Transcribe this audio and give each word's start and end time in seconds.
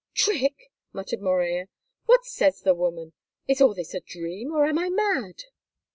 "Trick!" 0.15 0.55
muttered 0.93 1.21
Morella. 1.21 1.67
"What 2.07 2.25
says 2.25 2.61
the 2.61 2.73
woman? 2.73 3.13
Is 3.47 3.61
all 3.61 3.75
this 3.75 3.93
a 3.93 3.99
dream, 3.99 4.51
or 4.51 4.65
am 4.65 4.79
I 4.79 4.89
mad?" 4.89 5.43